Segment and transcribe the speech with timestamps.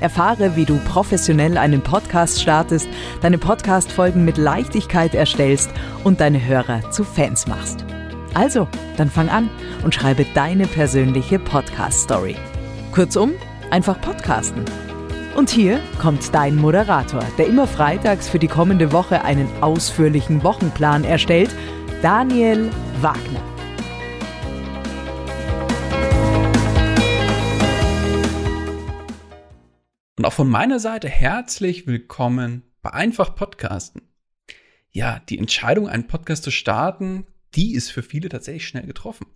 [0.00, 2.88] Erfahre, wie du professionell einen Podcast startest,
[3.20, 5.70] deine Podcast-Folgen mit Leichtigkeit erstellst
[6.04, 7.84] und deine Hörer zu Fans machst.
[8.34, 9.50] Also, dann fang an
[9.84, 12.36] und schreibe deine persönliche Podcast-Story.
[12.92, 13.32] Kurzum,
[13.70, 14.64] einfach podcasten.
[15.36, 21.04] Und hier kommt dein Moderator, der immer freitags für die kommende Woche einen ausführlichen Wochenplan
[21.04, 21.50] erstellt,
[22.02, 23.47] Daniel Wagner.
[30.28, 34.02] Auch von meiner Seite herzlich willkommen bei Einfach Podcasten.
[34.90, 39.26] Ja, die Entscheidung, einen Podcast zu starten, die ist für viele tatsächlich schnell getroffen.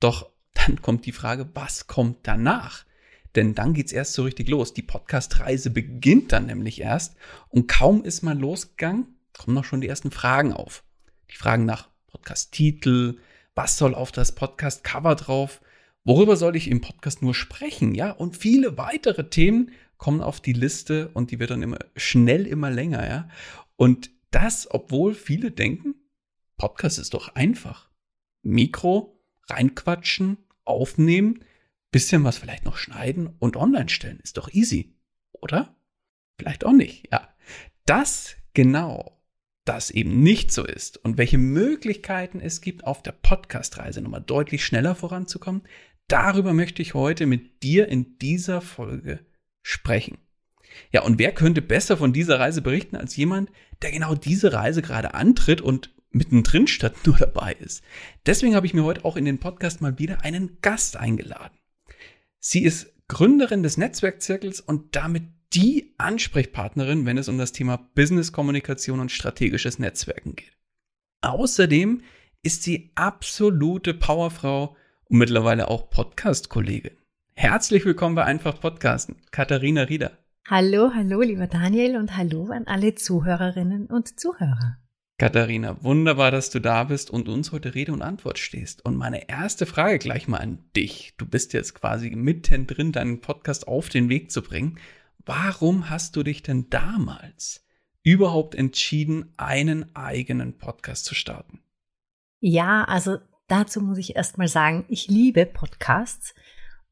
[0.00, 2.86] Doch dann kommt die Frage, was kommt danach?
[3.34, 4.72] Denn dann geht's erst so richtig los.
[4.72, 7.14] Die Podcast-Reise beginnt dann nämlich erst
[7.50, 10.82] und kaum ist man losgegangen, kommen noch schon die ersten Fragen auf.
[11.30, 13.18] Die Fragen nach Podcast-Titel,
[13.54, 15.60] was soll auf das Podcast-Cover drauf,
[16.04, 20.52] worüber soll ich im Podcast nur sprechen, ja, und viele weitere Themen, kommen auf die
[20.52, 23.28] Liste und die wird dann immer schnell immer länger, ja.
[23.76, 25.94] Und das, obwohl viele denken,
[26.56, 27.88] Podcast ist doch einfach.
[28.42, 31.44] Mikro, reinquatschen, aufnehmen,
[31.92, 34.92] bisschen was vielleicht noch schneiden und online stellen, ist doch easy,
[35.30, 35.76] oder?
[36.36, 37.32] Vielleicht auch nicht, ja.
[37.84, 39.22] Das genau,
[39.64, 44.64] das eben nicht so ist und welche Möglichkeiten es gibt, auf der Podcast-Reise nochmal deutlich
[44.64, 45.62] schneller voranzukommen,
[46.08, 49.24] darüber möchte ich heute mit dir in dieser Folge
[49.62, 50.18] sprechen.
[50.90, 53.50] Ja, und wer könnte besser von dieser Reise berichten als jemand,
[53.82, 57.82] der genau diese Reise gerade antritt und mittendrin statt nur dabei ist.
[58.26, 61.56] Deswegen habe ich mir heute auch in den Podcast mal wieder einen Gast eingeladen.
[62.38, 65.24] Sie ist Gründerin des Netzwerkzirkels und damit
[65.54, 70.56] die Ansprechpartnerin, wenn es um das Thema Business-Kommunikation und strategisches Netzwerken geht.
[71.20, 72.02] Außerdem
[72.42, 76.96] ist sie absolute Powerfrau und mittlerweile auch Podcast-Kollegin.
[77.34, 80.12] Herzlich willkommen bei Einfach Podcasten, Katharina Rieder.
[80.48, 84.76] Hallo, hallo, lieber Daniel und hallo an alle Zuhörerinnen und Zuhörer.
[85.18, 88.84] Katharina, wunderbar, dass du da bist und uns heute Rede und Antwort stehst.
[88.84, 91.14] Und meine erste Frage gleich mal an dich.
[91.16, 94.78] Du bist jetzt quasi mittendrin, deinen Podcast auf den Weg zu bringen.
[95.24, 97.64] Warum hast du dich denn damals
[98.02, 101.60] überhaupt entschieden, einen eigenen Podcast zu starten?
[102.40, 106.34] Ja, also dazu muss ich erst mal sagen, ich liebe Podcasts.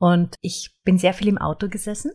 [0.01, 2.13] Und ich bin sehr viel im Auto gesessen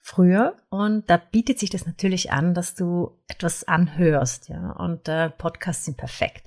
[0.00, 4.72] früher und da bietet sich das natürlich an, dass du etwas anhörst, ja.
[4.72, 6.42] Und äh, Podcasts sind perfekt.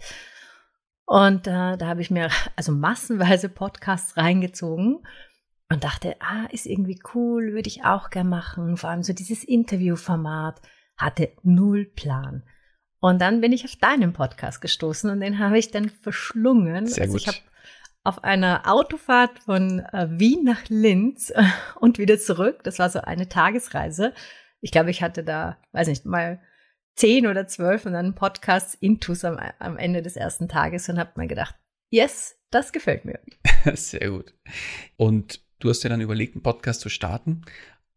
[1.06, 5.00] Und äh, da habe ich mir also massenweise Podcasts reingezogen
[5.70, 8.76] und dachte, ah, ist irgendwie cool, würde ich auch gern machen.
[8.76, 10.62] Vor allem so dieses Interviewformat
[10.98, 12.44] hatte null Plan.
[13.00, 16.88] Und dann bin ich auf deinen Podcast gestoßen und den habe ich dann verschlungen.
[16.88, 17.16] Sehr gut.
[17.16, 17.38] Also ich habe
[18.08, 21.44] auf einer Autofahrt von äh, Wien nach Linz äh,
[21.82, 22.64] und wieder zurück.
[22.64, 24.14] Das war so eine Tagesreise.
[24.62, 26.40] Ich glaube, ich hatte da, weiß nicht, mal
[26.96, 31.12] zehn oder zwölf und dann Podcasts Intus am, am Ende des ersten Tages und habe
[31.18, 31.56] mir gedacht,
[31.90, 33.20] yes, das gefällt mir.
[33.76, 34.34] Sehr gut.
[34.96, 37.42] Und du hast dir dann überlegt, einen Podcast zu starten.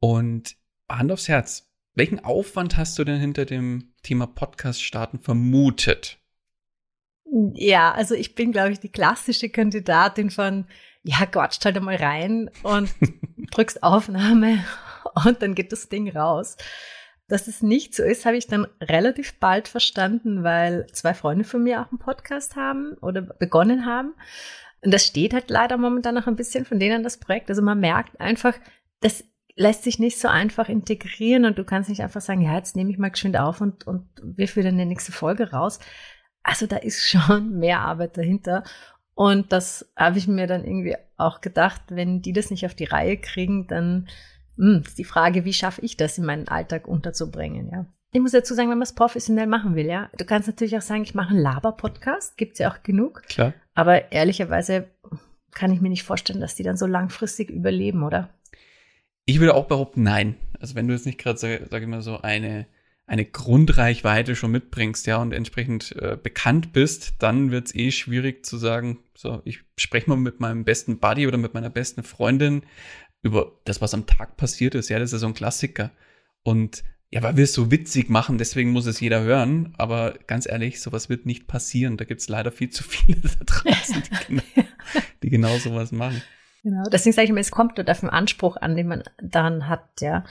[0.01, 0.56] Und
[0.91, 6.19] Hand aufs Herz, welchen Aufwand hast du denn hinter dem Thema Podcast starten vermutet?
[7.55, 10.67] Ja, also ich bin, glaube ich, die klassische Kandidatin von,
[11.03, 12.91] ja, quatscht halt einmal rein und
[13.53, 14.65] drückst Aufnahme
[15.25, 16.56] und dann geht das Ding raus.
[17.29, 21.62] Dass es nicht so ist, habe ich dann relativ bald verstanden, weil zwei Freunde von
[21.62, 24.15] mir auch einen Podcast haben oder begonnen haben.
[24.85, 27.49] Und das steht halt leider momentan noch ein bisschen von denen das Projekt.
[27.49, 28.55] Also man merkt einfach,
[29.00, 29.25] das
[29.55, 32.91] lässt sich nicht so einfach integrieren und du kannst nicht einfach sagen, ja, jetzt nehme
[32.91, 35.79] ich mal geschwind auf und, und wirf wieder eine nächste Folge raus.
[36.43, 38.65] Also da ist schon mehr Arbeit dahinter.
[39.15, 42.85] Und das habe ich mir dann irgendwie auch gedacht, wenn die das nicht auf die
[42.85, 44.09] Reihe kriegen, dann
[44.57, 47.87] mh, hm, ist die Frage, wie schaffe ich das in meinen Alltag unterzubringen, ja.
[48.13, 50.11] Ich muss dazu sagen, wenn man es professionell machen will, ja.
[50.19, 53.23] Du kannst natürlich auch sagen, ich mache einen Laber-Podcast, gibt's ja auch genug.
[53.29, 53.55] Klar.
[53.75, 54.89] Aber ehrlicherweise
[55.53, 58.31] kann ich mir nicht vorstellen, dass die dann so langfristig überleben, oder?
[59.27, 60.37] Ich würde auch behaupten, nein.
[60.59, 62.67] Also wenn du jetzt nicht gerade, sag, sag ich mal so, eine,
[63.11, 68.47] eine Grundreichweite schon mitbringst, ja, und entsprechend äh, bekannt bist, dann wird es eh schwierig
[68.47, 72.62] zu sagen, so, ich spreche mal mit meinem besten Buddy oder mit meiner besten Freundin
[73.23, 74.91] über das, was am Tag passiert ist.
[74.91, 75.91] Ja, das ist so ein Klassiker.
[76.45, 79.75] Und ja, weil wir es so witzig machen, deswegen muss es jeder hören.
[79.77, 81.97] Aber ganz ehrlich, sowas wird nicht passieren.
[81.97, 84.43] Da gibt es leider viel zu viele da draußen, die genau,
[85.25, 86.23] die genau sowas machen.
[86.63, 89.69] Genau, deswegen sage ich immer, es kommt nur auf den Anspruch an, den man daran
[89.69, 90.25] hat, ja.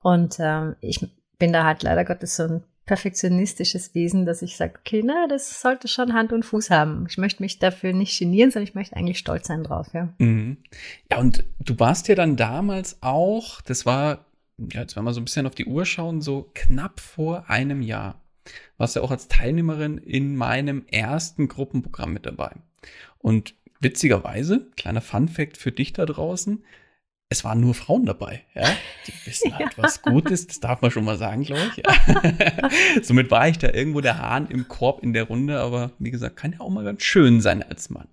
[0.00, 1.00] Und ähm, ich
[1.38, 5.60] bin da halt leider Gottes so ein perfektionistisches Wesen, dass ich sage, okay, na, das
[5.60, 7.06] sollte schon Hand und Fuß haben.
[7.08, 10.12] Ich möchte mich dafür nicht genieren, sondern ich möchte eigentlich stolz sein drauf, ja.
[10.18, 10.58] Mhm.
[11.10, 14.26] Ja, und du warst ja dann damals auch, das war,
[14.58, 17.80] ja, jetzt wenn wir so ein bisschen auf die Uhr schauen, so knapp vor einem
[17.80, 18.20] Jahr,
[18.76, 22.50] warst ja auch als Teilnehmerin in meinem ersten Gruppenprogramm mit dabei.
[23.18, 26.62] Und witzigerweise, kleiner Fun Fact für dich da draußen,
[27.28, 28.66] es waren nur Frauen dabei, ja.
[29.06, 29.82] Die wissen halt, ja.
[29.82, 31.82] was gut ist, das darf man schon mal sagen, glaube ich.
[31.84, 32.70] Ja.
[33.02, 36.36] Somit war ich da irgendwo der Hahn im Korb in der Runde, aber wie gesagt,
[36.36, 38.08] kann ja auch mal ganz schön sein als Mann.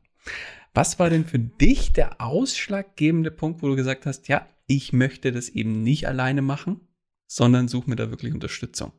[0.73, 5.31] Was war denn für dich der ausschlaggebende Punkt, wo du gesagt hast, ja, ich möchte
[5.31, 6.87] das eben nicht alleine machen,
[7.27, 8.93] sondern suche mir da wirklich Unterstützung?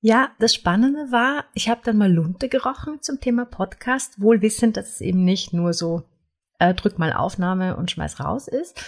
[0.00, 4.76] Ja, das Spannende war, ich habe dann mal Lunte gerochen zum Thema Podcast, wohl wissend,
[4.76, 6.04] dass es eben nicht nur so
[6.60, 8.80] äh, drück mal Aufnahme und schmeiß raus ist,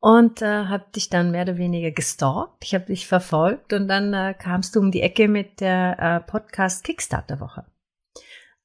[0.00, 2.64] und äh, habe dich dann mehr oder weniger gestalkt.
[2.64, 6.20] Ich habe dich verfolgt und dann äh, kamst du um die Ecke mit der äh,
[6.30, 7.66] Podcast Kickstarter Woche.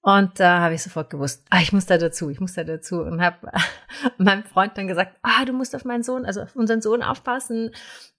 [0.01, 2.63] Und da äh, habe ich sofort gewusst, ah, ich muss da dazu, ich muss da
[2.63, 3.51] dazu und habe
[4.17, 7.71] meinem Freund dann gesagt, ah, du musst auf meinen Sohn, also auf unseren Sohn aufpassen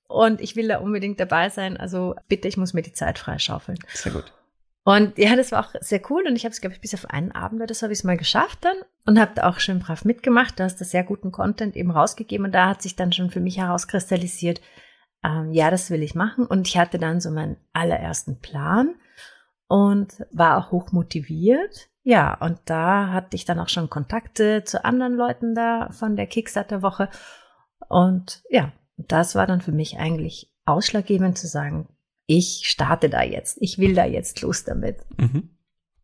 [0.09, 1.77] und ich will da unbedingt dabei sein.
[1.77, 3.79] Also bitte, ich muss mir die Zeit freischaufeln.
[3.95, 4.33] Sehr gut.
[4.87, 7.11] Und ja, das war auch sehr cool und ich habe es, glaube ich, bis auf
[7.11, 9.81] einen Abend oder so habe ich es mal geschafft dann und habe da auch schön
[9.81, 10.61] brav mitgemacht.
[10.61, 13.41] Du hast da sehr guten Content eben rausgegeben und da hat sich dann schon für
[13.41, 14.61] mich herauskristallisiert,
[15.25, 16.47] ähm, ja, das will ich machen.
[16.47, 18.95] Und ich hatte dann so meinen allerersten Plan
[19.67, 21.89] und war auch hoch motiviert.
[22.05, 26.29] Ja, und da hatte ich dann auch schon Kontakte zu anderen Leuten da von der
[26.29, 27.09] Kickstarter-Woche.
[27.89, 31.89] Und ja, das war dann für mich eigentlich ausschlaggebend zu sagen,
[32.27, 34.99] ich starte da jetzt, ich will da jetzt los damit.
[35.19, 35.51] Mhm.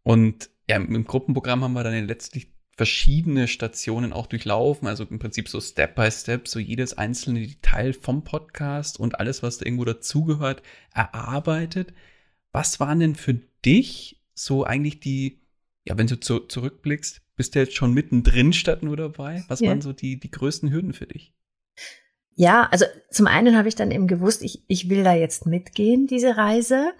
[0.03, 5.49] Und ja, im Gruppenprogramm haben wir dann letztlich verschiedene Stationen auch durchlaufen, also im Prinzip
[5.49, 9.85] so Step by Step, so jedes einzelne Detail vom Podcast und alles, was da irgendwo
[9.85, 10.63] dazugehört,
[10.95, 11.93] erarbeitet.
[12.53, 13.35] Was waren denn für
[13.65, 15.43] dich so eigentlich die,
[15.85, 19.45] ja, wenn du zu, zurückblickst, bist du jetzt schon mittendrin statt nur dabei?
[19.49, 19.71] Was ja.
[19.71, 21.35] waren so die, die größten Hürden für dich?
[22.35, 26.07] Ja, also zum einen habe ich dann eben gewusst, ich, ich will da jetzt mitgehen,
[26.07, 26.93] diese Reise.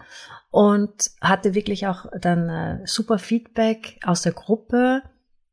[0.51, 5.01] Und hatte wirklich auch dann äh, super Feedback aus der Gruppe.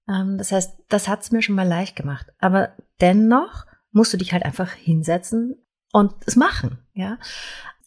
[0.06, 2.26] Ähm, das heißt, das hat's mir schon mal leicht gemacht.
[2.38, 5.56] Aber dennoch musst du dich halt einfach hinsetzen
[5.92, 7.16] und es machen, ja.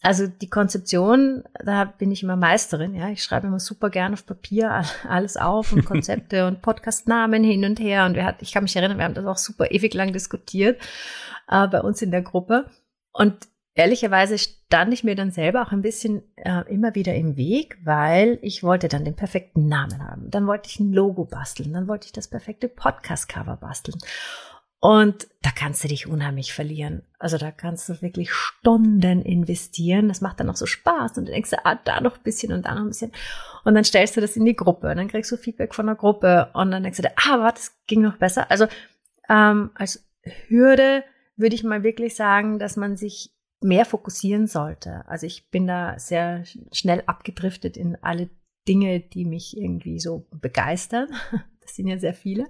[0.02, 3.08] Also die Konzeption, da bin ich immer Meisterin, ja.
[3.10, 7.78] Ich schreibe immer super gern auf Papier alles auf und Konzepte und Podcastnamen hin und
[7.78, 8.06] her.
[8.06, 10.80] Und wir hatten, ich kann mich erinnern, wir haben das auch super ewig lang diskutiert
[11.48, 12.70] äh, bei uns in der Gruppe.
[13.12, 17.78] Und ehrlicherweise stand ich mir dann selber auch ein bisschen äh, immer wieder im Weg,
[17.84, 20.30] weil ich wollte dann den perfekten Namen haben.
[20.30, 23.98] Dann wollte ich ein Logo basteln, dann wollte ich das perfekte Podcast-Cover basteln.
[24.84, 27.04] Und da kannst du dich unheimlich verlieren.
[27.18, 30.08] Also da kannst du wirklich Stunden investieren.
[30.08, 31.16] Das macht dann auch so Spaß.
[31.16, 33.10] Und du denkst, ah, da noch ein bisschen und da noch ein bisschen.
[33.64, 34.90] Und dann stellst du das in die Gruppe.
[34.90, 36.50] Und dann kriegst du Feedback von der Gruppe.
[36.52, 38.50] Und dann denkst du, ah, warte, das ging noch besser.
[38.50, 38.66] Also
[39.30, 40.04] ähm, als
[40.48, 41.02] Hürde
[41.36, 45.06] würde ich mal wirklich sagen, dass man sich mehr fokussieren sollte.
[45.08, 48.30] Also ich bin da sehr schnell abgedriftet in alle
[48.68, 51.08] Dinge, die mich irgendwie so begeistern.
[51.64, 52.46] Das sind ja sehr viele.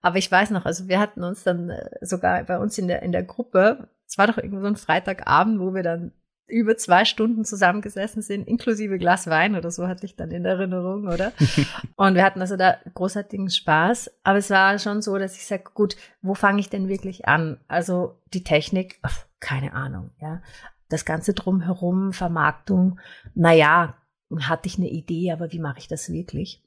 [0.00, 3.02] Aber ich weiß noch, also wir hatten uns dann äh, sogar bei uns in der,
[3.02, 6.12] in der Gruppe, es war doch irgendwie so ein Freitagabend, wo wir dann
[6.50, 11.06] über zwei Stunden zusammengesessen sind, inklusive Glas Wein oder so hatte ich dann in Erinnerung,
[11.06, 11.32] oder?
[11.96, 14.10] und wir hatten also da großartigen Spaß.
[14.22, 17.58] Aber es war schon so, dass ich sage, gut, wo fange ich denn wirklich an?
[17.68, 19.00] Also die Technik,
[19.40, 20.42] keine Ahnung, ja.
[20.88, 22.98] Das Ganze drumherum, Vermarktung,
[23.34, 23.96] naja,
[24.40, 26.62] hatte ich eine Idee, aber wie mache ich das wirklich?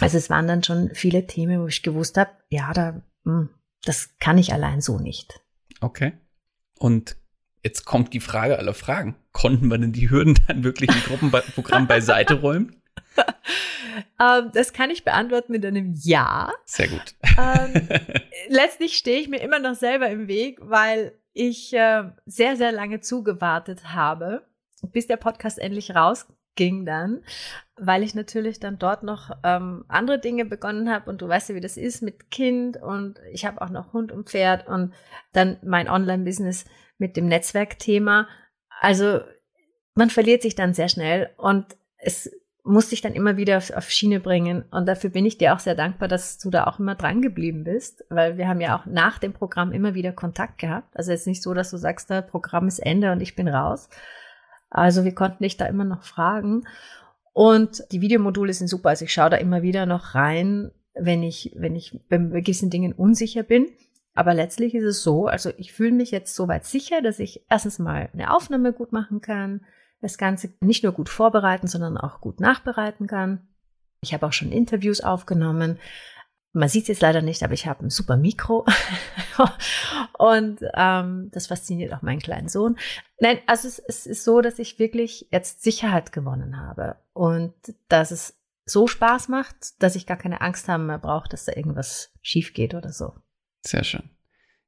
[0.00, 3.48] Also es waren dann schon viele Themen, wo ich gewusst habe, ja, da, hm,
[3.84, 5.40] das kann ich allein so nicht.
[5.80, 6.12] Okay.
[6.78, 7.16] Und
[7.66, 9.16] jetzt kommt die Frage aller Fragen.
[9.32, 12.80] Konnten wir denn die Hürden dann wirklich im Gruppenprogramm beiseite räumen?
[14.20, 16.52] ähm, das kann ich beantworten mit einem Ja.
[16.64, 17.16] Sehr gut.
[17.36, 17.88] Ähm,
[18.48, 23.00] letztlich stehe ich mir immer noch selber im Weg, weil ich äh, sehr, sehr lange
[23.00, 24.46] zugewartet habe,
[24.92, 27.24] bis der Podcast endlich rausging dann,
[27.76, 31.54] weil ich natürlich dann dort noch ähm, andere Dinge begonnen habe und du weißt ja,
[31.56, 34.94] wie das ist mit Kind und ich habe auch noch Hund und Pferd und
[35.32, 36.64] dann mein Online-Business
[36.98, 38.28] mit dem Netzwerkthema.
[38.80, 39.20] Also
[39.94, 42.30] man verliert sich dann sehr schnell und es
[42.66, 44.64] musste ich dann immer wieder auf, auf, Schiene bringen.
[44.70, 47.64] Und dafür bin ich dir auch sehr dankbar, dass du da auch immer dran geblieben
[47.64, 50.96] bist, weil wir haben ja auch nach dem Programm immer wieder Kontakt gehabt.
[50.96, 53.88] Also jetzt nicht so, dass du sagst, das Programm ist Ende und ich bin raus.
[54.68, 56.64] Also wir konnten dich da immer noch fragen.
[57.32, 58.90] Und die Videomodule sind super.
[58.90, 62.92] Also ich schaue da immer wieder noch rein, wenn ich, wenn ich bei gewissen Dingen
[62.92, 63.68] unsicher bin.
[64.16, 67.78] Aber letztlich ist es so, also ich fühle mich jetzt soweit sicher, dass ich erstens
[67.78, 69.60] mal eine Aufnahme gut machen kann,
[70.00, 73.46] das Ganze nicht nur gut vorbereiten, sondern auch gut nachbereiten kann.
[74.00, 75.78] Ich habe auch schon Interviews aufgenommen.
[76.52, 78.64] Man sieht es jetzt leider nicht, aber ich habe ein super Mikro.
[80.18, 82.78] und ähm, das fasziniert auch meinen kleinen Sohn.
[83.20, 87.52] Nein, also es, es ist so, dass ich wirklich jetzt Sicherheit gewonnen habe und
[87.88, 91.52] dass es so Spaß macht, dass ich gar keine Angst haben mehr brauche, dass da
[91.54, 93.12] irgendwas schief geht oder so.
[93.66, 94.10] Sehr schön.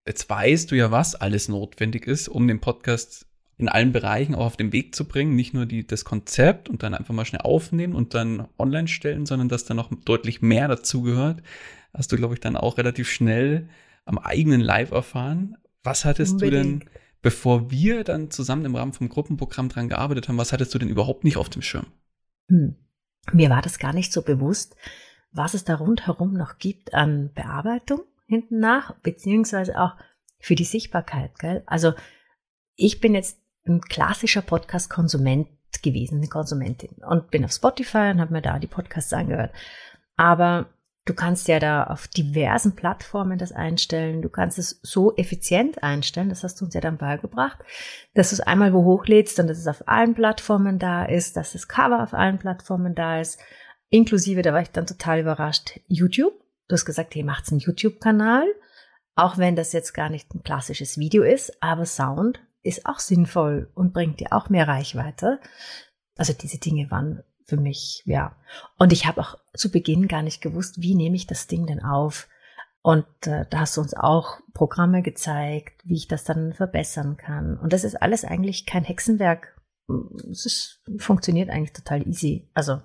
[0.06, 3.26] Jetzt weißt du ja, was alles notwendig ist, um den Podcast
[3.58, 5.34] in allen Bereichen auch auf den Weg zu bringen.
[5.34, 9.26] Nicht nur die, das Konzept und dann einfach mal schnell aufnehmen und dann online stellen,
[9.26, 11.42] sondern dass da noch deutlich mehr dazu gehört.
[11.92, 13.68] Hast du, glaube ich, dann auch relativ schnell
[14.04, 15.56] am eigenen Live erfahren.
[15.82, 16.82] Was hattest Unbedingt.
[16.82, 16.90] du denn,
[17.20, 20.88] bevor wir dann zusammen im Rahmen vom Gruppenprogramm dran gearbeitet haben, was hattest du denn
[20.88, 21.86] überhaupt nicht auf dem Schirm?
[22.48, 22.76] Hm.
[23.32, 24.76] Mir war das gar nicht so bewusst,
[25.32, 29.96] was es da rundherum noch gibt an Bearbeitung hinten nach, beziehungsweise auch
[30.38, 31.38] für die Sichtbarkeit.
[31.38, 31.62] Gell?
[31.66, 31.94] Also
[32.76, 35.48] ich bin jetzt ein klassischer Podcast-Konsument
[35.82, 39.52] gewesen, eine Konsumentin und bin auf Spotify und habe mir da die Podcasts angehört.
[40.16, 40.66] Aber
[41.04, 44.22] du kannst ja da auf diversen Plattformen das einstellen.
[44.22, 47.58] Du kannst es so effizient einstellen, das hast du uns ja dann beigebracht,
[48.14, 51.52] dass du es einmal wo hochlädst und dass es auf allen Plattformen da ist, dass
[51.52, 53.38] das Cover auf allen Plattformen da ist.
[53.90, 56.34] Inklusive, da war ich dann total überrascht, YouTube.
[56.68, 58.46] Du hast gesagt, hey, macht's einen YouTube-Kanal.
[59.16, 63.70] Auch wenn das jetzt gar nicht ein klassisches Video ist, aber Sound ist auch sinnvoll
[63.74, 65.40] und bringt dir auch mehr Reichweite.
[66.16, 68.36] Also diese Dinge waren für mich, ja.
[68.76, 71.82] Und ich habe auch zu Beginn gar nicht gewusst, wie nehme ich das Ding denn
[71.82, 72.28] auf?
[72.82, 77.58] Und äh, da hast du uns auch Programme gezeigt, wie ich das dann verbessern kann.
[77.58, 79.60] Und das ist alles eigentlich kein Hexenwerk.
[80.30, 82.50] Es ist, funktioniert eigentlich total easy.
[82.54, 82.82] Also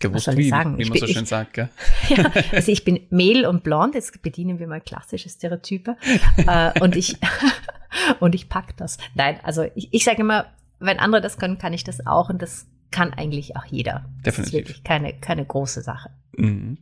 [0.00, 0.78] Gewusst, ich wie, sagen?
[0.78, 1.68] wie man so schön sagt, gell?
[2.08, 5.96] ja, also ich bin Mehl und Blond, jetzt bedienen wir mal klassische Stereotype.
[6.38, 7.18] äh, und ich
[8.20, 8.96] und ich pack das.
[9.14, 10.46] Nein, also ich, ich sage immer,
[10.78, 14.10] wenn andere das können, kann ich das auch und das kann eigentlich auch jeder.
[14.24, 14.36] Definitiv.
[14.36, 16.10] Das ist wirklich keine, keine große Sache.
[16.32, 16.78] Mhm.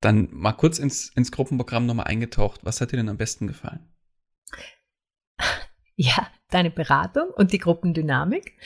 [0.00, 2.64] Dann mal kurz ins, ins Gruppenprogramm nochmal eingetaucht.
[2.64, 3.88] Was hat dir denn am besten gefallen?
[6.02, 8.56] Ja, deine Beratung und die Gruppendynamik.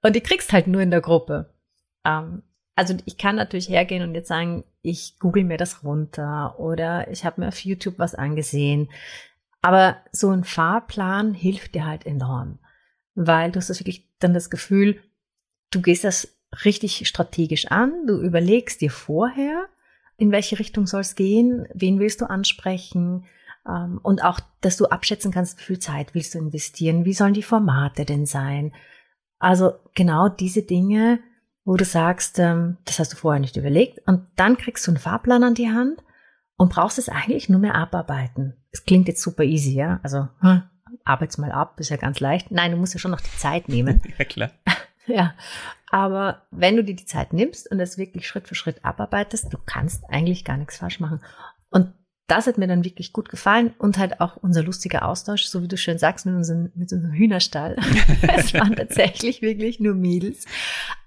[0.00, 1.54] Und die kriegst halt nur in der Gruppe.
[2.02, 2.42] Ähm,
[2.78, 7.24] also ich kann natürlich hergehen und jetzt sagen, ich google mir das runter oder ich
[7.24, 8.88] habe mir auf YouTube was angesehen.
[9.62, 12.60] Aber so ein Fahrplan hilft dir halt enorm,
[13.16, 15.02] weil du hast wirklich dann das Gefühl,
[15.72, 19.66] du gehst das richtig strategisch an, du überlegst dir vorher,
[20.16, 23.26] in welche Richtung soll es gehen, wen willst du ansprechen
[23.68, 27.34] ähm, und auch, dass du abschätzen kannst, wie viel Zeit willst du investieren, wie sollen
[27.34, 28.72] die Formate denn sein.
[29.40, 31.18] Also genau diese Dinge,
[31.68, 34.98] wo du sagst, ähm, das hast du vorher nicht überlegt und dann kriegst du einen
[34.98, 36.02] Fahrplan an die Hand
[36.56, 38.54] und brauchst es eigentlich nur mehr abarbeiten.
[38.70, 40.00] Es klingt jetzt super easy, ja.
[40.02, 40.62] Also, hm,
[41.04, 42.50] arbeit's mal ab, ist ja ganz leicht.
[42.50, 44.00] Nein, du musst ja schon noch die Zeit nehmen.
[44.18, 44.50] ja, klar.
[45.06, 45.34] ja.
[45.90, 49.58] Aber wenn du dir die Zeit nimmst und es wirklich Schritt für Schritt abarbeitest, du
[49.66, 51.20] kannst eigentlich gar nichts falsch machen.
[51.68, 51.92] Und
[52.28, 55.68] das hat mir dann wirklich gut gefallen und halt auch unser lustiger Austausch, so wie
[55.68, 57.76] du schön sagst, mit unserem, mit unserem Hühnerstall.
[58.36, 60.46] es waren tatsächlich wirklich nur Mädels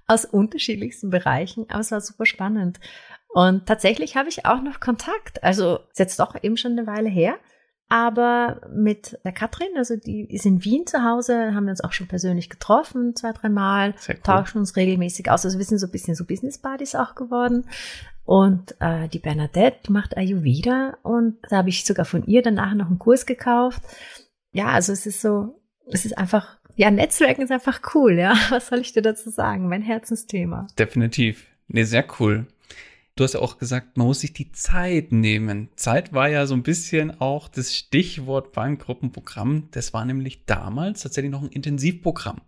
[0.08, 2.79] aus unterschiedlichsten Bereichen, aber es war super spannend.
[3.29, 5.43] Und tatsächlich habe ich auch noch Kontakt.
[5.43, 7.38] Also ist jetzt doch eben schon eine Weile her.
[7.88, 11.91] Aber mit der Katrin, also die ist in Wien zu Hause, haben wir uns auch
[11.91, 14.15] schon persönlich getroffen, zwei, drei Mal, cool.
[14.24, 15.43] tauschen uns regelmäßig aus.
[15.43, 17.65] Also wir sind so ein bisschen so Business Buddies auch geworden.
[18.24, 22.74] Und äh, die Bernadette, die macht Ayurveda und da habe ich sogar von ihr danach
[22.75, 23.81] noch einen Kurs gekauft.
[24.53, 28.35] Ja, also es ist so, es ist einfach, ja, Netzwerken ist einfach cool, ja.
[28.49, 29.67] Was soll ich dir dazu sagen?
[29.67, 30.67] Mein Herzensthema.
[30.77, 31.47] Definitiv.
[31.67, 32.47] Nee, sehr cool.
[33.15, 35.69] Du hast ja auch gesagt, man muss sich die Zeit nehmen.
[35.75, 39.67] Zeit war ja so ein bisschen auch das Stichwort beim Gruppenprogramm.
[39.71, 42.41] Das war nämlich damals tatsächlich noch ein Intensivprogramm.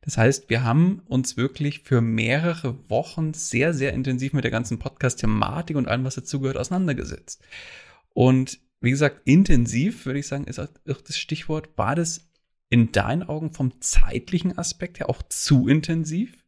[0.00, 4.78] Das heißt, wir haben uns wirklich für mehrere Wochen sehr, sehr intensiv mit der ganzen
[4.78, 7.42] Podcast-Thematik und allem, was dazugehört, auseinandergesetzt.
[8.14, 10.68] Und wie gesagt, intensiv, würde ich sagen, ist auch
[11.06, 11.68] das Stichwort.
[11.76, 12.27] War das
[12.70, 16.44] in deinen Augen vom zeitlichen Aspekt her auch zu intensiv?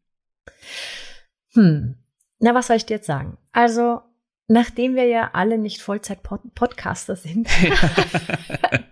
[1.53, 1.97] Hm.
[2.39, 3.39] Na, was soll ich dir jetzt sagen?
[3.53, 4.01] Also,
[4.49, 7.49] nachdem wir ja alle nicht Vollzeit-Podcaster sind,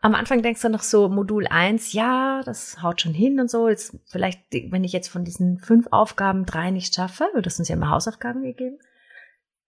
[0.00, 3.68] am Anfang denkst du noch so Modul 1, ja, das haut schon hin und so.
[3.68, 4.40] Jetzt vielleicht,
[4.70, 7.90] wenn ich jetzt von diesen fünf Aufgaben drei nicht schaffe, du hast uns ja immer
[7.90, 8.78] Hausaufgaben gegeben,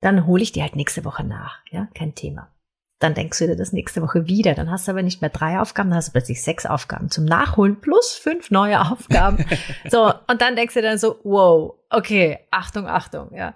[0.01, 1.59] dann hole ich die halt nächste Woche nach.
[1.71, 2.55] Ja, kein Thema.
[3.01, 4.55] Dann denkst du dir das nächste Woche wieder.
[4.55, 7.25] Dann hast du aber nicht mehr drei Aufgaben, dann hast du plötzlich sechs Aufgaben zum
[7.25, 9.45] Nachholen plus fünf neue Aufgaben.
[9.91, 13.55] so, und dann denkst du dann so, wow, okay, Achtung, Achtung, ja.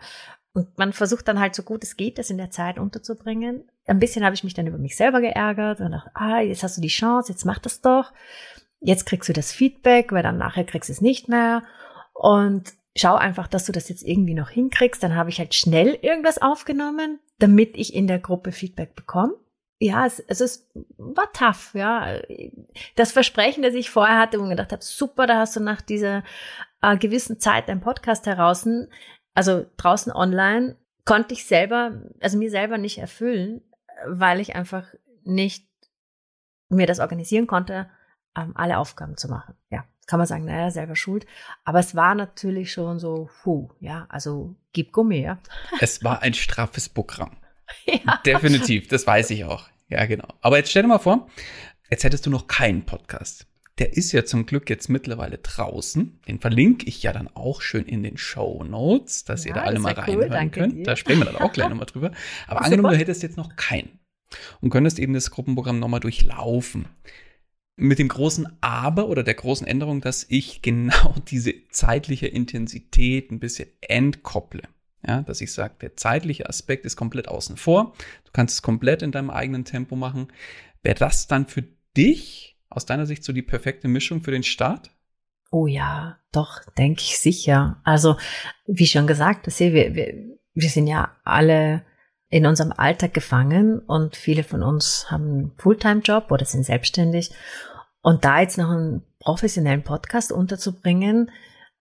[0.54, 3.68] Und man versucht dann halt so gut es geht, das in der Zeit unterzubringen.
[3.86, 6.78] Ein bisschen habe ich mich dann über mich selber geärgert und dachte, ah, jetzt hast
[6.78, 8.12] du die Chance, jetzt mach das doch.
[8.80, 11.64] Jetzt kriegst du das Feedback, weil dann nachher kriegst du es nicht mehr.
[12.14, 15.02] Und schau einfach, dass du das jetzt irgendwie noch hinkriegst.
[15.02, 19.34] Dann habe ich halt schnell irgendwas aufgenommen, damit ich in der Gruppe Feedback bekomme.
[19.80, 22.20] Ja, es, es war tough, ja.
[22.96, 25.82] Das Versprechen, das ich vorher hatte, wo ich gedacht habe, super, da hast du nach
[25.82, 26.22] dieser
[26.80, 28.66] äh, gewissen Zeit deinen Podcast heraus,
[29.34, 33.62] also draußen online, konnte ich selber, also mir selber nicht erfüllen,
[34.06, 34.86] weil ich einfach
[35.24, 35.68] nicht
[36.68, 37.90] mir das organisieren konnte,
[38.36, 39.54] ähm, alle Aufgaben zu machen.
[39.70, 41.26] Ja, kann man sagen, naja, selber schuld.
[41.64, 45.38] Aber es war natürlich schon so, puh, ja, also gib Gummi, ja.
[45.80, 47.36] Es war ein straffes Programm.
[47.86, 48.20] ja.
[48.24, 49.68] Definitiv, das weiß ich auch.
[49.88, 50.28] Ja, genau.
[50.40, 51.28] Aber jetzt stell dir mal vor,
[51.90, 53.46] jetzt hättest du noch keinen Podcast.
[53.78, 56.20] Der ist ja zum Glück jetzt mittlerweile draußen.
[56.28, 59.62] Den verlinke ich ja dann auch schön in den Show Notes, dass ja, ihr da
[59.62, 60.76] alle mal reinhören cool, könnt.
[60.76, 60.84] Dir.
[60.84, 62.12] Da sprechen wir dann auch gleich nochmal drüber.
[62.46, 63.98] Aber angenommen, du hättest jetzt noch keinen
[64.60, 66.86] und könntest eben das Gruppenprogramm nochmal durchlaufen.
[67.76, 73.40] Mit dem großen Aber oder der großen Änderung, dass ich genau diese zeitliche Intensität ein
[73.40, 74.62] bisschen entkopple.
[75.06, 77.92] Ja, dass ich sage, der zeitliche Aspekt ist komplett außen vor.
[78.24, 80.28] Du kannst es komplett in deinem eigenen Tempo machen.
[80.82, 84.90] Wäre das dann für dich aus deiner Sicht so die perfekte Mischung für den Start?
[85.50, 87.80] Oh ja, doch, denke ich sicher.
[87.84, 88.16] Also,
[88.66, 91.84] wie schon gesagt, wir, wir, wir sind ja alle
[92.34, 97.30] in unserem Alltag gefangen und viele von uns haben einen Fulltime-Job oder sind selbstständig.
[98.02, 101.30] Und da jetzt noch einen professionellen Podcast unterzubringen,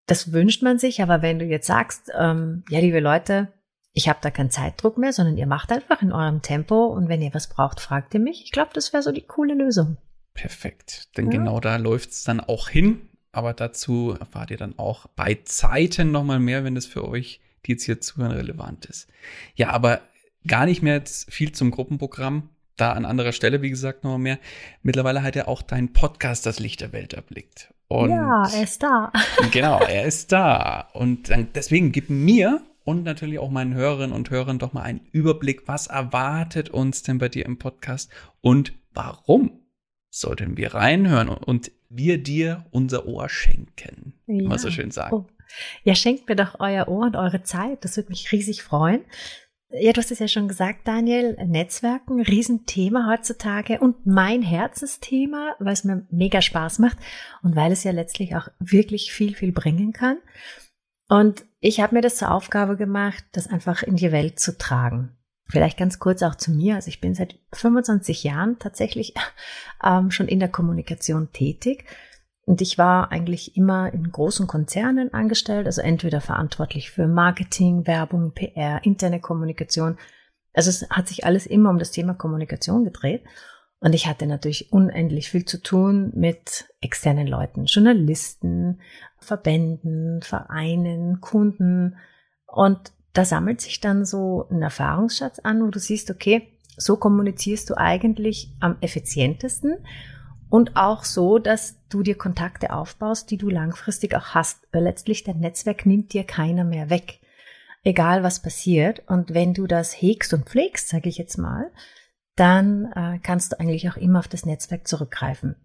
[0.05, 1.01] das wünscht man sich.
[1.01, 3.51] Aber wenn du jetzt sagst, ähm, ja, liebe Leute,
[3.93, 7.23] ich habe da keinen Zeitdruck mehr, sondern ihr macht einfach in eurem Tempo und wenn
[7.23, 8.43] ihr was braucht, fragt ihr mich.
[8.43, 9.97] Ich glaube, das wäre so die coole Lösung.
[10.35, 11.17] Perfekt.
[11.17, 11.39] Denn ja.
[11.39, 13.09] genau da läuft es dann auch hin.
[13.31, 17.71] Aber dazu erfahrt ihr dann auch bei Zeiten nochmal mehr, wenn das für euch, die
[17.71, 19.09] jetzt hier zuhören, relevant ist.
[19.55, 20.01] Ja, aber
[20.47, 22.49] gar nicht mehr viel zum Gruppenprogramm.
[22.75, 24.39] Da an anderer Stelle, wie gesagt, nochmal mehr.
[24.81, 27.71] Mittlerweile hat er auch dein Podcast das Licht der Welt erblickt.
[27.87, 29.11] Und ja, er ist da.
[29.51, 30.89] genau, er ist da.
[30.93, 35.01] Und dann, deswegen gib mir und natürlich auch meinen Hörerinnen und Hörern doch mal einen
[35.11, 38.09] Überblick, was erwartet uns denn bei dir im Podcast
[38.41, 39.59] und warum
[40.09, 44.13] sollten wir reinhören und wir dir unser Ohr schenken.
[44.27, 44.47] Ja.
[44.47, 45.15] Mal so schön sagen.
[45.15, 45.25] Oh.
[45.83, 47.83] Ja, schenkt mir doch euer Ohr und eure Zeit.
[47.85, 49.01] Das würde mich riesig freuen.
[49.75, 55.73] Ja, du hast es ja schon gesagt, Daniel, Netzwerken, Riesenthema heutzutage und mein Herzensthema, weil
[55.73, 56.97] es mir mega Spaß macht
[57.41, 60.17] und weil es ja letztlich auch wirklich viel, viel bringen kann.
[61.09, 65.17] Und ich habe mir das zur Aufgabe gemacht, das einfach in die Welt zu tragen.
[65.47, 66.75] Vielleicht ganz kurz auch zu mir.
[66.75, 69.15] Also ich bin seit 25 Jahren tatsächlich
[69.83, 71.85] ähm, schon in der Kommunikation tätig.
[72.45, 78.33] Und ich war eigentlich immer in großen Konzernen angestellt, also entweder verantwortlich für Marketing, Werbung,
[78.33, 79.97] PR, interne Kommunikation.
[80.53, 83.23] Also es hat sich alles immer um das Thema Kommunikation gedreht.
[83.79, 88.79] Und ich hatte natürlich unendlich viel zu tun mit externen Leuten, Journalisten,
[89.19, 91.97] Verbänden, Vereinen, Kunden.
[92.45, 97.69] Und da sammelt sich dann so ein Erfahrungsschatz an, wo du siehst, okay, so kommunizierst
[97.69, 99.77] du eigentlich am effizientesten
[100.53, 104.67] und auch so, dass du dir Kontakte aufbaust, die du langfristig auch hast.
[104.71, 107.21] Weil letztlich dein Netzwerk nimmt dir keiner mehr weg,
[107.83, 109.01] egal was passiert.
[109.07, 111.71] Und wenn du das hegst und pflegst, sage ich jetzt mal,
[112.35, 115.55] dann äh, kannst du eigentlich auch immer auf das Netzwerk zurückgreifen.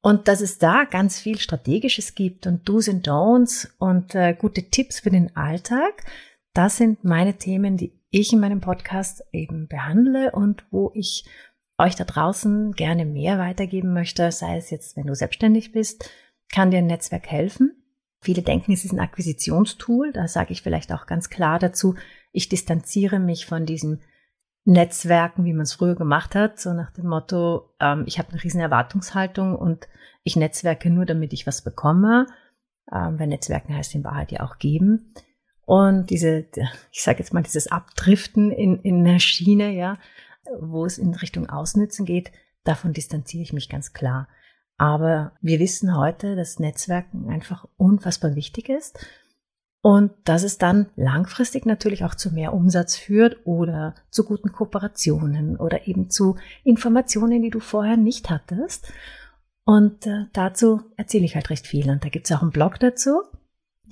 [0.00, 4.70] Und dass es da ganz viel Strategisches gibt und Do's and Don'ts und äh, gute
[4.70, 6.04] Tipps für den Alltag,
[6.54, 11.24] das sind meine Themen, die ich in meinem Podcast eben behandle und wo ich
[11.80, 16.10] euch da draußen gerne mehr weitergeben möchte, sei es jetzt, wenn du selbstständig bist,
[16.52, 17.76] kann dir ein Netzwerk helfen.
[18.22, 20.12] Viele denken, es ist ein Akquisitionstool.
[20.12, 21.94] Da sage ich vielleicht auch ganz klar dazu,
[22.32, 24.00] ich distanziere mich von diesem
[24.64, 28.44] Netzwerken, wie man es früher gemacht hat, so nach dem Motto, ähm, ich habe eine
[28.44, 29.88] riesen Erwartungshaltung und
[30.22, 32.26] ich netzwerke nur, damit ich was bekomme,
[32.92, 35.14] ähm, weil Netzwerken heißt in Wahrheit ja auch geben.
[35.64, 36.46] Und diese,
[36.92, 39.98] ich sage jetzt mal, dieses Abdriften in, in der Schiene, ja,
[40.60, 42.32] wo es in Richtung Ausnützen geht,
[42.64, 44.28] davon distanziere ich mich ganz klar.
[44.76, 48.98] Aber wir wissen heute, dass Netzwerken einfach unfassbar wichtig ist
[49.82, 55.56] und dass es dann langfristig natürlich auch zu mehr Umsatz führt oder zu guten Kooperationen
[55.56, 58.92] oder eben zu Informationen, die du vorher nicht hattest.
[59.64, 61.90] Und äh, dazu erzähle ich halt recht viel.
[61.90, 63.22] Und da gibt es auch einen Blog dazu.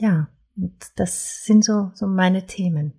[0.01, 2.95] Ja, und das sind so, so meine Themen.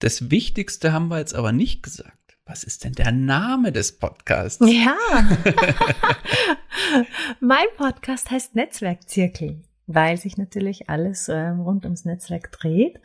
[0.00, 2.16] Das Wichtigste haben wir jetzt aber nicht gesagt.
[2.44, 4.64] Was ist denn der Name des Podcasts?
[4.66, 4.96] Ja,
[7.40, 9.62] mein Podcast heißt Netzwerkzirkel
[9.94, 13.00] weil sich natürlich alles äh, rund ums Netzwerk dreht.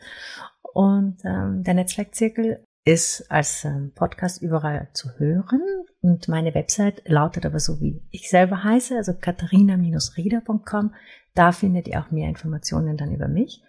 [0.72, 5.62] Und ähm, der Netzwerkzirkel ist als ähm, Podcast überall zu hören.
[6.00, 10.94] Und meine Website lautet aber so, wie ich selber heiße, also katharina-rieder.com.
[11.34, 13.62] Da findet ihr auch mehr Informationen dann über mich.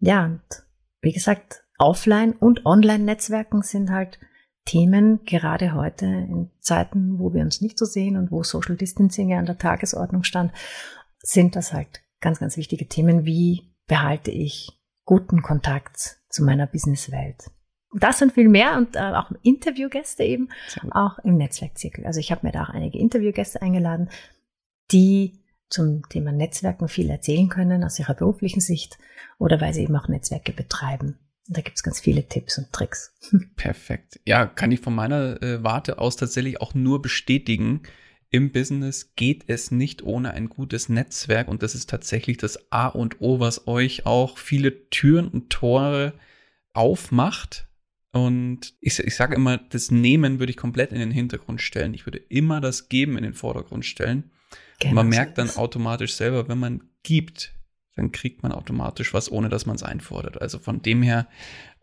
[0.00, 0.42] Ja, und
[1.02, 4.18] wie gesagt, Offline- und Online-Netzwerken sind halt
[4.64, 9.28] Themen, gerade heute in Zeiten, wo wir uns nicht so sehen und wo Social Distancing
[9.28, 10.52] ja an der Tagesordnung stand,
[11.18, 13.26] sind das halt ganz, ganz wichtige Themen.
[13.26, 14.70] Wie behalte ich
[15.04, 17.50] guten Kontakt zu meiner Businesswelt?
[17.96, 20.48] Das und viel mehr und äh, auch Interviewgäste eben,
[20.90, 22.06] auch im Netzwerkzirkel.
[22.06, 24.08] Also ich habe mir da auch einige Interviewgäste eingeladen,
[24.90, 28.98] die zum Thema Netzwerken viel erzählen können aus ihrer beruflichen Sicht
[29.38, 31.18] oder weil sie eben auch Netzwerke betreiben.
[31.46, 33.14] Und da gibt es ganz viele Tipps und Tricks.
[33.56, 34.20] Perfekt.
[34.24, 37.82] Ja, kann ich von meiner äh, Warte aus tatsächlich auch nur bestätigen
[38.34, 42.88] im Business geht es nicht ohne ein gutes Netzwerk und das ist tatsächlich das A
[42.88, 46.14] und O, was euch auch viele Türen und Tore
[46.72, 47.68] aufmacht.
[48.10, 51.94] Und ich, ich sage immer, das Nehmen würde ich komplett in den Hintergrund stellen.
[51.94, 54.32] Ich würde immer das Geben in den Vordergrund stellen.
[54.80, 57.54] Genau man merkt dann automatisch selber, wenn man gibt,
[57.96, 60.40] dann kriegt man automatisch was, ohne dass man es einfordert.
[60.40, 61.28] Also von dem her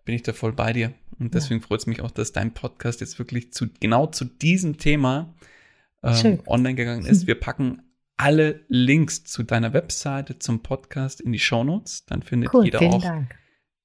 [0.05, 0.93] bin ich da voll bei dir.
[1.19, 1.67] Und deswegen ja.
[1.67, 5.33] freut es mich auch, dass dein Podcast jetzt wirklich zu genau zu diesem Thema
[6.03, 7.27] ähm, online gegangen ist.
[7.27, 7.83] Wir packen
[8.17, 12.05] alle Links zu deiner Webseite, zum Podcast in die Shownotes.
[12.05, 13.35] Dann findet cool, jeder auch Dank.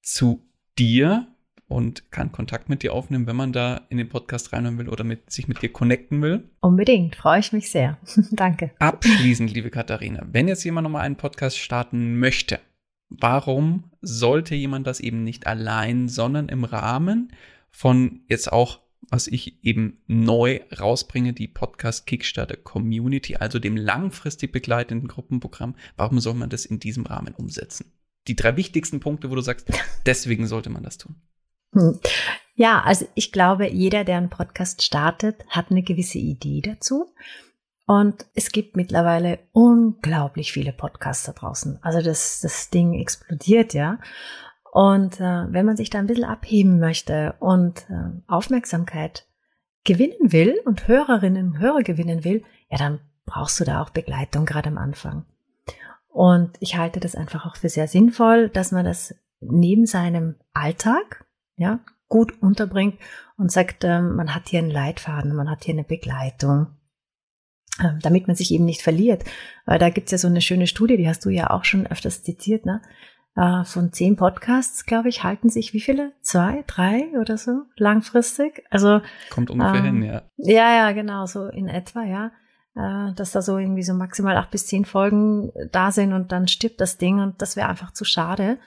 [0.01, 1.27] zu dir
[1.67, 5.03] und kann Kontakt mit dir aufnehmen, wenn man da in den Podcast reinhören will oder
[5.03, 6.49] mit, sich mit dir connecten will.
[6.61, 7.97] Unbedingt, freue ich mich sehr.
[8.31, 8.71] Danke.
[8.79, 12.59] Abschließend, liebe Katharina, wenn jetzt jemand nochmal einen Podcast starten möchte,
[13.09, 17.33] warum sollte jemand das eben nicht allein, sondern im Rahmen
[17.69, 24.51] von jetzt auch was ich eben neu rausbringe, die Podcast Kickstarter Community, also dem langfristig
[24.51, 25.75] begleitenden Gruppenprogramm.
[25.95, 27.93] Warum soll man das in diesem Rahmen umsetzen?
[28.27, 29.71] Die drei wichtigsten Punkte, wo du sagst,
[30.05, 31.15] deswegen sollte man das tun.
[31.73, 31.99] Hm.
[32.55, 37.13] Ja, also ich glaube, jeder, der einen Podcast startet, hat eine gewisse Idee dazu.
[37.85, 41.79] Und es gibt mittlerweile unglaublich viele Podcasts da draußen.
[41.81, 43.99] Also das, das Ding explodiert, ja.
[44.73, 49.25] Und äh, wenn man sich da ein bisschen abheben möchte und äh, Aufmerksamkeit
[49.85, 54.45] gewinnen will und Hörerinnen und Hörer gewinnen will, ja, dann brauchst du da auch Begleitung
[54.45, 55.25] gerade am Anfang.
[56.09, 61.25] Und ich halte das einfach auch für sehr sinnvoll, dass man das neben seinem Alltag,
[61.57, 62.97] ja, gut unterbringt
[63.37, 66.67] und sagt, ähm, man hat hier einen Leitfaden, man hat hier eine Begleitung,
[67.79, 69.23] äh, damit man sich eben nicht verliert.
[69.65, 72.23] Weil da gibt's ja so eine schöne Studie, die hast du ja auch schon öfters
[72.23, 72.81] zitiert, ne?
[73.37, 76.11] äh, von zehn Podcasts, glaube ich, halten sich wie viele?
[76.21, 78.63] Zwei, drei oder so langfristig?
[78.69, 80.23] Also kommt ungefähr ähm, hin, ja.
[80.37, 82.31] Ja, ja, genau, so in etwa, ja.
[82.75, 86.47] Äh, dass da so irgendwie so maximal acht bis zehn Folgen da sind und dann
[86.47, 88.57] stirbt das Ding und das wäre einfach zu schade,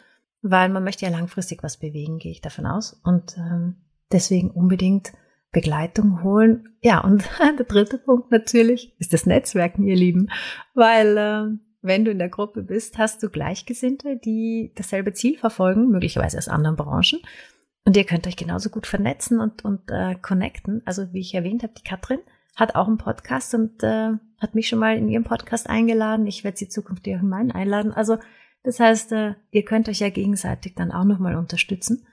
[0.43, 3.01] weil man möchte ja langfristig was bewegen, gehe ich davon aus.
[3.05, 3.77] Und ähm,
[4.13, 5.13] deswegen unbedingt
[5.53, 6.77] Begleitung holen.
[6.81, 10.31] Ja, und der dritte Punkt natürlich ist das Netzwerken, ihr Lieben,
[10.75, 15.89] weil äh, wenn du in der Gruppe bist, hast du Gleichgesinnte, die dasselbe Ziel verfolgen,
[15.89, 17.21] möglicherweise aus anderen Branchen.
[17.85, 20.83] Und ihr könnt euch genauso gut vernetzen und, und äh, connecten.
[20.85, 22.21] Also wie ich erwähnt habe, die Katrin
[22.55, 26.27] hat auch einen Podcast und äh, hat mich schon mal in ihrem Podcast eingeladen.
[26.27, 27.93] Ich werde sie zukünftig auch in meinen einladen.
[27.93, 28.19] Also
[28.63, 32.07] das heißt, äh, ihr könnt euch ja gegenseitig dann auch nochmal unterstützen.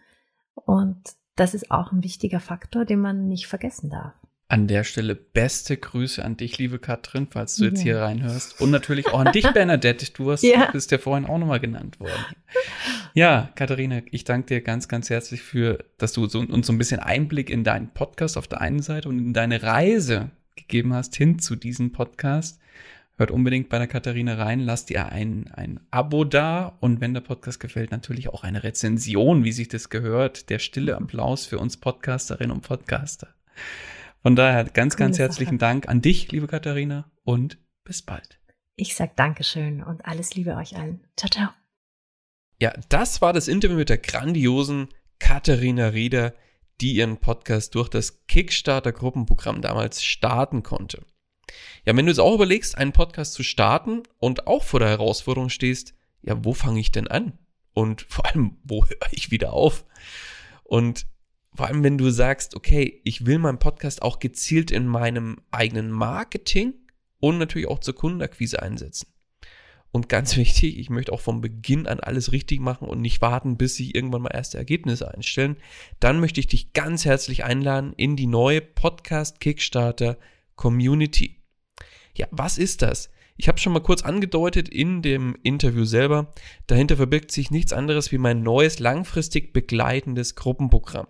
[0.54, 0.98] Und
[1.36, 4.14] das ist auch ein wichtiger Faktor, den man nicht vergessen darf.
[4.50, 7.84] An der Stelle beste Grüße an dich, liebe Katrin, falls du jetzt ja.
[7.84, 8.62] hier reinhörst.
[8.62, 10.10] Und natürlich auch an dich, Bernadette.
[10.14, 10.72] Du hast, ja.
[10.72, 12.26] bist ja vorhin auch nochmal genannt worden.
[13.14, 16.78] Ja, Katharina, ich danke dir ganz, ganz herzlich für, dass du so, uns so ein
[16.78, 21.16] bisschen Einblick in deinen Podcast auf der einen Seite und in deine Reise gegeben hast
[21.18, 22.60] hin zu diesem Podcast.
[23.20, 27.22] Hört unbedingt bei der Katharina rein, lasst ihr ein, ein Abo da und wenn der
[27.22, 30.52] Podcast gefällt, natürlich auch eine Rezension, wie sich das gehört.
[30.52, 33.34] Der stille Applaus für uns Podcasterinnen und Podcaster.
[34.22, 35.72] Von daher ganz, Coole ganz herzlichen Sache.
[35.72, 38.40] Dank an dich, liebe Katharina, und bis bald.
[38.76, 41.04] Ich sag Dankeschön und alles Liebe euch allen.
[41.18, 41.50] Ciao, ciao.
[42.62, 46.36] Ja, das war das Interview mit der grandiosen Katharina Rieder,
[46.82, 51.04] die ihren Podcast durch das Kickstarter-Gruppenprogramm damals starten konnte.
[51.86, 55.50] Ja, wenn du es auch überlegst, einen Podcast zu starten und auch vor der Herausforderung
[55.50, 57.38] stehst, ja, wo fange ich denn an?
[57.74, 59.86] Und vor allem, wo höre ich wieder auf?
[60.64, 61.06] Und
[61.54, 65.90] vor allem, wenn du sagst, okay, ich will meinen Podcast auch gezielt in meinem eigenen
[65.90, 66.74] Marketing
[67.20, 69.08] und natürlich auch zur Kundenakquise einsetzen.
[69.92, 73.58] Und ganz wichtig, ich möchte auch vom Beginn an alles richtig machen und nicht warten,
[73.58, 75.58] bis sich irgendwann mal erste Ergebnisse einstellen.
[76.00, 80.18] Dann möchte ich dich ganz herzlich einladen in die neue Podcast Kickstarter
[80.56, 81.42] Community.
[82.18, 83.12] Ja, was ist das?
[83.36, 86.34] Ich habe schon mal kurz angedeutet in dem Interview selber.
[86.66, 91.08] Dahinter verbirgt sich nichts anderes wie mein neues langfristig begleitendes Gruppenprogramm.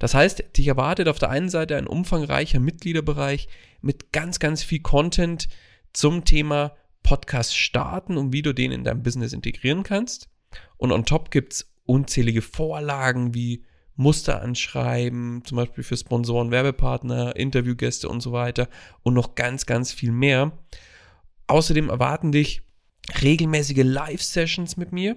[0.00, 3.48] Das heißt, dich erwartet auf der einen Seite ein umfangreicher Mitgliederbereich
[3.80, 5.48] mit ganz, ganz viel Content
[5.92, 6.72] zum Thema
[7.04, 10.28] Podcast starten und wie du den in dein Business integrieren kannst.
[10.76, 13.64] Und on top gibt's unzählige Vorlagen wie
[13.96, 18.68] Muster anschreiben, zum Beispiel für Sponsoren, Werbepartner, Interviewgäste und so weiter
[19.02, 20.52] und noch ganz, ganz viel mehr.
[21.46, 22.62] Außerdem erwarten dich
[23.22, 25.16] regelmäßige Live-Sessions mit mir,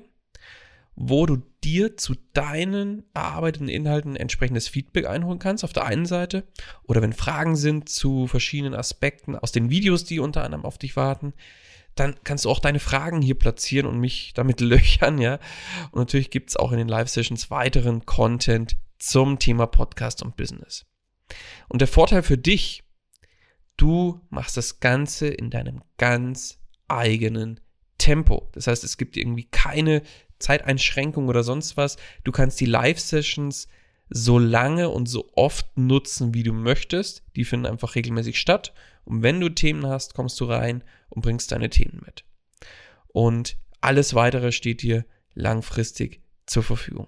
[0.96, 6.48] wo du dir zu deinen erarbeiteten Inhalten entsprechendes Feedback einholen kannst, auf der einen Seite,
[6.84, 10.96] oder wenn Fragen sind zu verschiedenen Aspekten aus den Videos, die unter anderem auf dich
[10.96, 11.34] warten,
[12.00, 15.40] dann kannst du auch deine Fragen hier platzieren und mich damit löchern, ja.
[15.92, 20.86] Und natürlich gibt es auch in den Live-Sessions weiteren Content zum Thema Podcast und Business.
[21.68, 22.84] Und der Vorteil für dich,
[23.76, 27.60] du machst das Ganze in deinem ganz eigenen
[27.98, 28.50] Tempo.
[28.54, 30.02] Das heißt, es gibt irgendwie keine
[30.40, 31.98] Zeiteinschränkung oder sonst was.
[32.24, 33.68] Du kannst die Live-Sessions
[34.10, 37.24] so lange und so oft nutzen, wie du möchtest.
[37.36, 38.74] Die finden einfach regelmäßig statt.
[39.08, 42.26] Und wenn du Themen hast, kommst du rein und bringst deine Themen mit.
[43.08, 47.08] Und alles weitere steht dir langfristig zur Verfügung.